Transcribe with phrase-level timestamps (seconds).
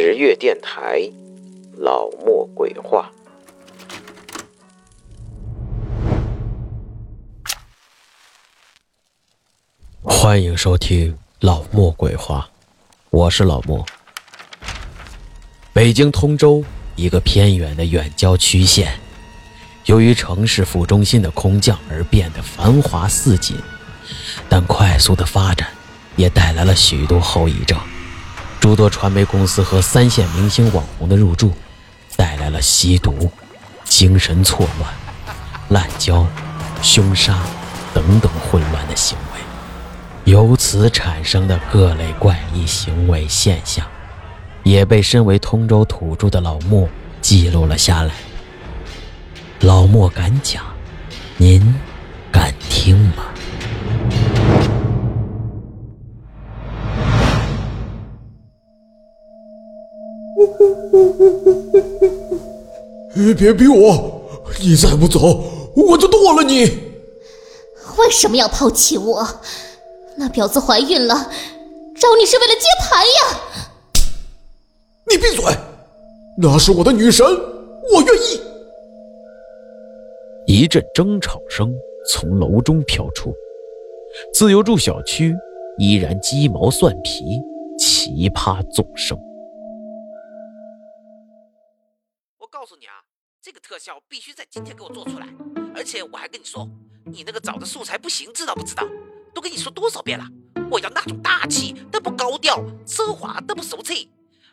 [0.00, 1.10] 十月电台，
[1.76, 3.10] 老莫鬼话。
[10.04, 12.48] 欢迎收听老莫鬼话，
[13.10, 13.84] 我是老莫。
[15.72, 16.62] 北京通州
[16.94, 18.96] 一个偏远的远郊区县，
[19.86, 23.56] 由于城市副中心的空降而变得繁华似锦，
[24.48, 25.68] 但快速的发展
[26.14, 27.76] 也带来了许多后遗症。
[28.60, 31.52] 诸多传媒公司和三线明星网红的入驻，
[32.16, 33.30] 带来了吸毒、
[33.84, 34.92] 精神错乱、
[35.68, 36.26] 滥交、
[36.82, 37.38] 凶杀
[37.94, 39.40] 等等混乱的行为。
[40.30, 43.86] 由此产生的各类怪异行为现象，
[44.62, 46.86] 也被身为通州土著的老莫
[47.22, 48.12] 记录了下来。
[49.60, 50.62] 老莫敢讲，
[51.38, 51.74] 您
[52.30, 53.24] 敢听吗？
[63.36, 64.14] 别逼我！
[64.60, 65.44] 你再不走，
[65.76, 66.64] 我就剁了你！
[67.98, 69.26] 为什么要抛弃我？
[70.16, 73.40] 那婊子怀孕了，找你是为了接盘呀！
[75.08, 75.44] 你闭嘴！
[76.40, 77.26] 那是我的女神，
[77.92, 78.40] 我愿意。
[80.46, 81.72] 一阵争吵声
[82.10, 83.32] 从楼中飘出，
[84.32, 85.34] 自由住小区
[85.78, 87.40] 依然鸡毛蒜皮，
[87.78, 89.18] 奇葩纵生。
[94.08, 95.26] 必须在今天给我做出来，
[95.74, 96.68] 而且我还跟你说，
[97.04, 98.84] 你那个找的素材不行，知道不知道？
[99.34, 100.26] 都跟你说多少遍了，
[100.70, 104.10] 我要那种大气但不高调、奢华但不俗气。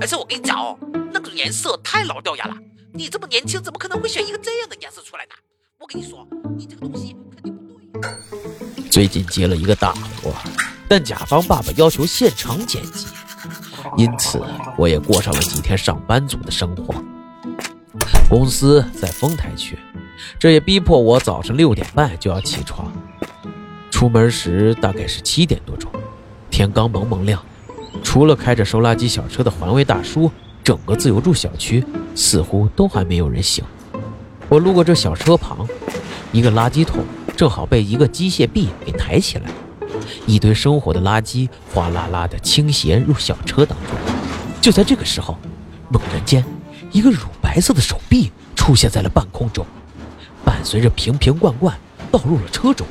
[0.00, 0.78] 而且我跟你讲哦，
[1.12, 2.54] 那个颜色太老掉牙了，
[2.92, 5.32] 你这么年轻，怎么可能会选一个这样的颜色出来呢？
[5.78, 8.90] 我跟你说，你这个东西肯定不对。
[8.90, 10.34] 最近接了一个大活，
[10.88, 13.06] 但甲方爸爸要求现场剪辑，
[13.96, 14.42] 因此
[14.76, 16.94] 我也过上了几天上班族的生活。
[18.28, 19.78] 公司在丰台区，
[20.38, 22.92] 这也逼迫我早上六点半就要起床。
[23.90, 25.90] 出门时大概是七点多钟，
[26.50, 27.40] 天刚蒙蒙亮，
[28.02, 30.30] 除了开着收垃圾小车的环卫大叔，
[30.62, 33.64] 整个自由住小区似乎都还没有人醒。
[34.48, 35.66] 我路过这小车旁，
[36.32, 37.04] 一个垃圾桶
[37.36, 39.50] 正好被一个机械臂给抬起来，
[40.26, 43.96] 一堆生活的垃圾哗啦啦的倾斜入小车当中。
[44.60, 45.38] 就在这个时候，
[45.88, 46.44] 猛然间。
[46.96, 49.66] 一个乳白色的手臂出现在了半空中，
[50.42, 51.76] 伴随着瓶瓶罐罐
[52.10, 52.86] 倒入了车中。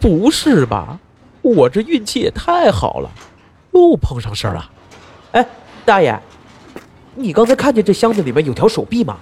[0.00, 0.98] 不是吧？
[1.42, 3.10] 我这运气也太好了，
[3.72, 4.70] 又碰上事儿了。
[5.32, 5.46] 哎，
[5.84, 6.18] 大爷，
[7.16, 9.18] 你刚才看见这箱子里面有条手臂吗？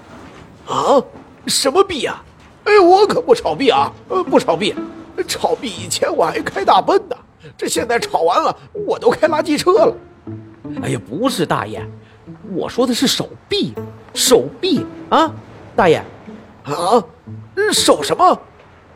[0.69, 1.03] 啊？
[1.49, 2.23] 什么币呀？
[2.63, 3.93] 哎，我可不炒币啊！
[4.09, 4.73] 呃，不炒币，
[5.27, 7.17] 炒币以前我还开大奔呢，
[7.59, 9.97] 这现在炒完了，我都开垃圾车了。
[10.81, 11.85] 哎呀，不是大爷。
[12.53, 13.73] 我说的是手臂，
[14.17, 15.31] 手臂啊，
[15.77, 16.03] 大爷，
[16.65, 17.05] 啊，
[17.73, 18.41] 手什么？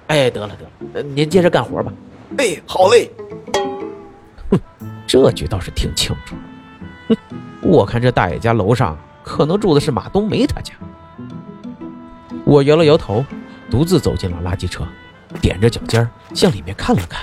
[0.06, 0.64] 哎，得了得
[0.94, 1.92] 了，您接着干活吧。
[2.38, 3.10] 哎，好嘞。
[4.50, 4.58] 哼，
[5.06, 6.34] 这句倒是挺清楚。
[7.08, 7.16] 哼，
[7.62, 10.72] 我看这大爷家楼上可能住的是马冬梅他家。
[12.46, 13.24] 我摇了摇头，
[13.70, 14.84] 独自走进了垃圾车，
[15.42, 17.20] 踮着脚尖向里面看了看，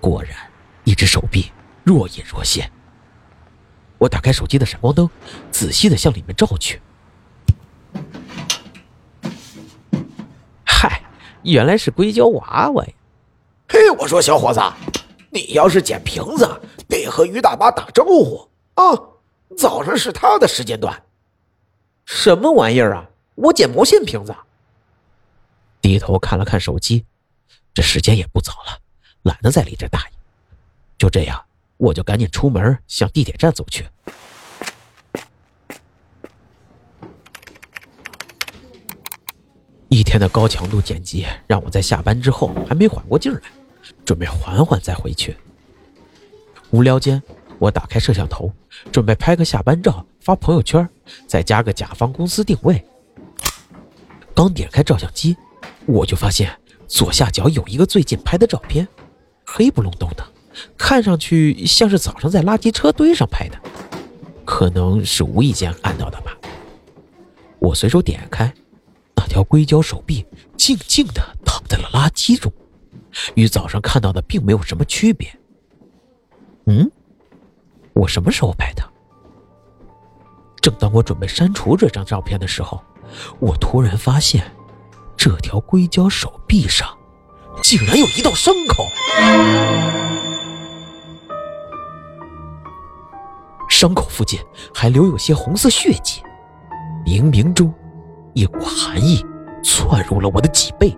[0.00, 0.32] 果然，
[0.84, 1.52] 一只手臂
[1.84, 2.68] 若隐若现。
[3.98, 5.10] 我打开手机的闪光灯，
[5.50, 6.80] 仔细的向里面照去。
[10.64, 11.02] 嗨，
[11.42, 12.92] 原来是硅胶娃娃呀！
[13.68, 14.60] 嘿，我说小伙子，
[15.30, 16.48] 你要是捡瓶子，
[16.88, 18.84] 得和于大妈打招呼啊！
[19.56, 21.02] 早上是他的时间段。
[22.04, 23.10] 什么玩意儿啊？
[23.34, 24.34] 我捡毛线瓶子。
[25.80, 27.04] 低头看了看手机，
[27.74, 28.78] 这时间也不早了，
[29.22, 30.12] 懒得再理这大爷。
[30.96, 31.44] 就这样。
[31.78, 33.86] 我就赶紧出门向地铁站走去。
[39.88, 43.40] 一天的高强度剪辑让我在下班之后还没缓过劲来，
[44.04, 45.34] 准备缓缓再回去。
[46.70, 47.22] 无聊间，
[47.58, 48.52] 我打开摄像头，
[48.92, 50.86] 准备拍个下班照发朋友圈，
[51.26, 52.84] 再加个甲方公司定位。
[54.34, 55.36] 刚点开照相机，
[55.86, 56.54] 我就发现
[56.86, 58.86] 左下角有一个最近拍的照片，
[59.44, 60.24] 黑不隆咚的。
[60.76, 63.58] 看上去像是早上在垃圾车堆上拍的，
[64.44, 66.36] 可能是无意间按到的吧。
[67.58, 68.52] 我随手点开，
[69.14, 70.24] 那条硅胶手臂
[70.56, 72.52] 静静地躺在了垃圾中，
[73.34, 75.28] 与早上看到的并没有什么区别。
[76.66, 76.90] 嗯，
[77.94, 78.82] 我什么时候拍的？
[80.60, 82.82] 正当我准备删除这张照片的时候，
[83.38, 84.44] 我突然发现，
[85.16, 86.88] 这条硅胶手臂上
[87.62, 88.86] 竟然有一道伤口。
[93.78, 94.40] 伤口附近
[94.74, 96.20] 还留有些红色血迹，
[97.06, 97.72] 冥冥中，
[98.34, 99.24] 一股寒意
[99.62, 100.92] 窜入了我的脊背。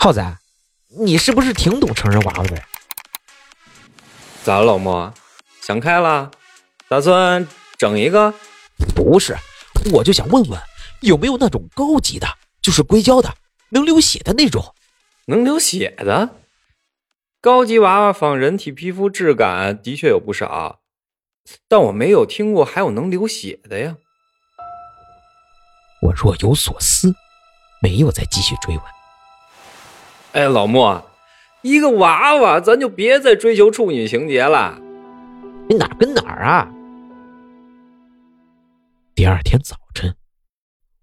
[0.00, 0.34] 浩仔，
[0.98, 2.62] 你是不是挺懂成人娃娃的？
[4.42, 5.12] 咋了，老莫？
[5.60, 6.30] 想开了，
[6.88, 7.46] 打算
[7.76, 8.32] 整一个？
[8.96, 9.36] 不是，
[9.92, 10.58] 我就想问问，
[11.02, 12.26] 有没有那种高级的，
[12.62, 13.30] 就是硅胶的，
[13.68, 14.64] 能流血的那种？
[15.26, 16.36] 能流血的？
[17.44, 20.80] 高级娃娃仿人体皮肤质感的确有不少，
[21.68, 23.98] 但我没有听过还有能流血的呀。
[26.00, 27.14] 我若有所思，
[27.82, 28.84] 没有再继续追问。
[30.32, 31.04] 哎，老莫，
[31.60, 34.80] 一个娃娃，咱就别再追求处女情节了。
[35.68, 36.66] 你哪跟哪儿啊？
[39.14, 40.16] 第二天早晨，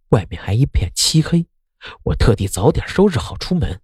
[0.10, 1.46] 外面还一片漆黑，
[2.06, 3.80] 我特地早点收拾好出门，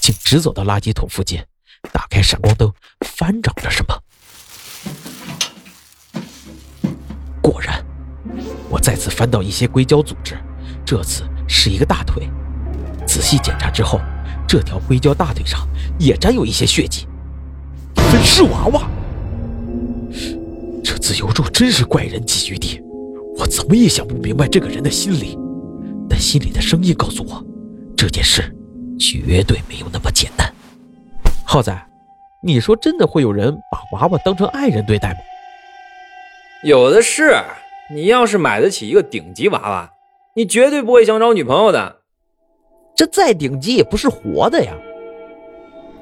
[0.00, 1.42] 竟直走到垃圾桶附近，
[1.92, 4.02] 打开闪光灯，翻找着什么。
[7.40, 7.84] 果然，
[8.68, 10.36] 我再次翻到一些硅胶组织，
[10.84, 12.28] 这次是一个大腿。
[13.06, 14.00] 仔细检查之后，
[14.46, 15.66] 这条硅胶大腿上
[15.98, 17.06] 也沾有一些血迹。
[17.94, 18.90] 分尸娃娃，
[20.84, 22.80] 这自由柱真是怪人集聚地。
[23.38, 25.38] 我怎么也想不明白这个人的心理，
[26.08, 27.42] 但心里的声音告诉我，
[27.96, 28.54] 这件事
[28.98, 30.52] 绝对没有那么简单。
[31.44, 31.74] 浩仔，
[32.42, 35.20] 你说真的会有人把娃娃当成爱人对待吗？
[36.64, 37.34] 有的是。
[37.90, 39.90] 你要是买得起一个顶级娃娃，
[40.34, 42.00] 你绝对不会想找女朋友的。
[42.94, 44.74] 这再顶级也不是活的呀！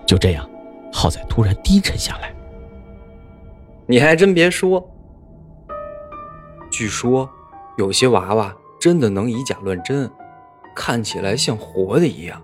[0.05, 0.51] 就这样，
[0.93, 2.35] 浩仔突然低沉下来。
[3.87, 4.85] 你还真别说，
[6.73, 7.31] 据说
[7.79, 10.11] 有些娃娃真的能以假乱真，
[10.75, 12.43] 看起来像活的一样。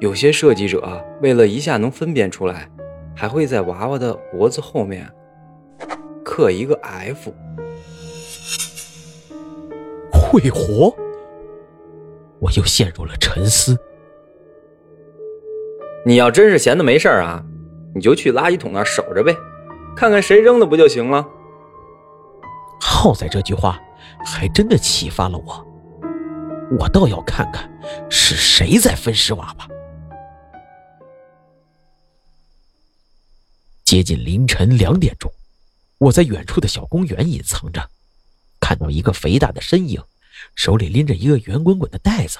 [0.00, 2.68] 有些设计者为了一下能分辨出来，
[3.14, 5.10] 还会在娃娃的脖子后面
[6.24, 7.32] 刻一个 F。
[10.10, 10.94] 会活？
[12.40, 13.76] 我又陷入了沉思。
[16.04, 17.42] 你要真是闲的没事啊，
[17.94, 19.34] 你就去垃圾桶那儿守着呗，
[19.96, 21.26] 看看谁扔的不就行了。
[22.80, 23.80] 耗仔这句话
[24.26, 25.66] 还真的启发了我，
[26.80, 27.70] 我倒要看看
[28.10, 29.68] 是谁在分尸娃娃。
[33.84, 35.30] 接近凌晨两点钟，
[35.98, 37.90] 我在远处的小公园隐藏着，
[38.58, 40.02] 看到一个肥大的身影。
[40.56, 42.38] 手里拎着一个圆滚滚的袋子，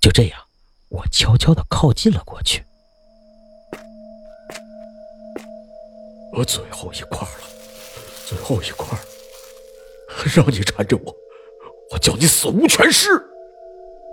[0.00, 0.40] 就这样，
[0.88, 2.64] 我悄悄的靠近了过去。
[6.32, 7.40] 我最后一块了，
[8.26, 8.98] 最后一块，
[10.34, 11.14] 让你缠着我，
[11.90, 13.10] 我叫你死无全尸！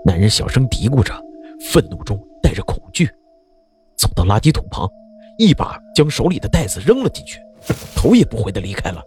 [0.03, 1.13] 男人小声嘀咕着，
[1.71, 3.09] 愤怒中带着恐惧，
[3.97, 4.88] 走到垃圾桶旁，
[5.39, 7.39] 一把将手里的袋子扔了进去，
[7.95, 9.01] 头也不回的离开了。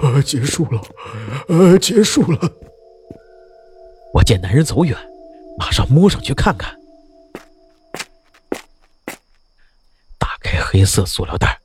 [0.00, 0.80] 呃，结束了，
[1.48, 2.38] 呃，结束了。
[4.12, 4.96] 我见男人走远，
[5.58, 6.78] 马上摸上去看看。
[10.16, 11.58] 打开黑色塑料袋，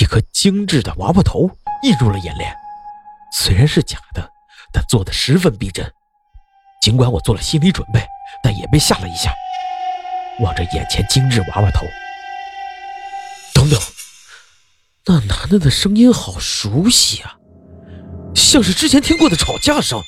[0.00, 1.48] 一颗精致的娃娃头
[1.84, 2.52] 映入了眼帘。
[3.32, 4.28] 虽然是假的，
[4.72, 5.88] 但做的十分逼真。
[6.80, 8.00] 尽管我做了心理准备，
[8.42, 9.30] 但也被吓了一下。
[10.40, 11.84] 望着眼前精致娃娃头，
[13.52, 13.78] 等等。
[15.04, 17.36] 那男的的声音好熟悉啊，
[18.34, 20.00] 像是之前听过的吵架声。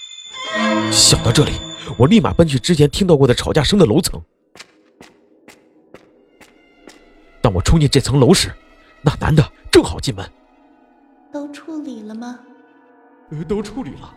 [0.90, 1.52] 想到这里，
[1.98, 4.22] 我立马奔去之前听到过的吵架声的楼层。
[7.42, 8.50] 当我冲进这层楼时，
[9.02, 10.26] 那男的正好进门。
[11.30, 12.38] 都处理了吗？
[13.30, 14.14] 呃都处理了。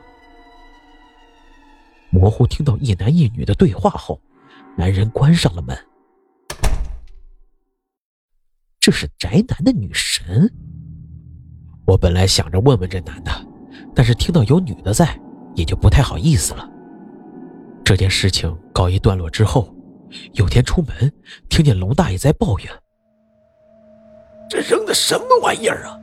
[2.15, 4.21] 模糊听到一男一女的对话后，
[4.77, 5.77] 男人关上了门。
[8.79, 10.49] 这是宅男的女神。
[11.85, 13.31] 我本来想着问问这男的，
[13.93, 15.19] 但是听到有女的在，
[15.55, 16.65] 也就不太好意思了。
[17.83, 19.75] 这件事情告一段落之后，
[20.35, 21.11] 有天出门，
[21.49, 22.67] 听见龙大爷在抱怨
[24.49, 25.99] ：“这扔的什么玩意儿啊？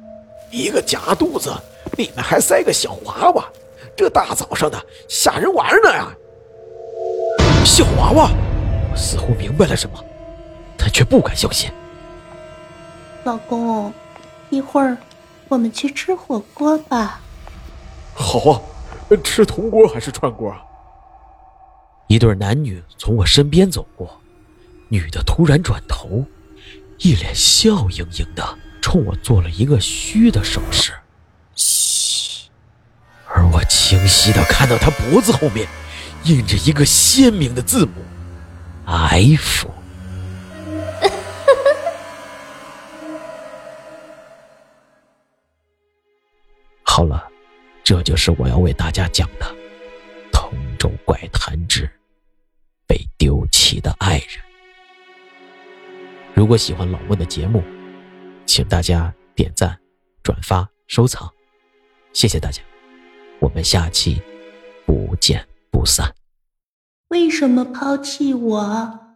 [0.50, 1.50] 一个假肚子，
[1.96, 3.48] 里面还塞个小娃娃，
[3.96, 6.08] 这大早上的吓人玩呢呀！”
[7.64, 8.30] 小娃娃，
[8.90, 10.04] 我似乎明白了什么，
[10.76, 11.70] 但却不敢相信。
[13.24, 13.92] 老公，
[14.50, 14.96] 一会儿
[15.48, 17.20] 我们去吃火锅吧。
[18.14, 18.60] 好啊，
[19.22, 20.62] 吃铜锅还是串锅啊？
[22.08, 24.20] 一对男女从我身边走过，
[24.88, 26.24] 女的突然转头，
[26.98, 30.92] 一脸笑盈盈的冲我做了一个虚的手势。
[33.92, 35.68] 清晰的看到他脖子后面
[36.24, 37.92] 印着一个鲜明的字母
[38.86, 39.68] “F”。
[46.82, 47.28] 好了，
[47.84, 49.44] 这就是我要为大家讲的
[50.32, 51.86] 《通州怪谈之
[52.86, 54.26] 被丢弃的爱人》。
[56.32, 57.62] 如果喜欢老莫的节目，
[58.46, 59.78] 请大家点赞、
[60.22, 61.30] 转发、收藏，
[62.14, 62.62] 谢谢大家。
[63.42, 64.22] 我们下期
[64.86, 66.14] 不见不散。
[67.08, 69.11] 为什么抛弃我？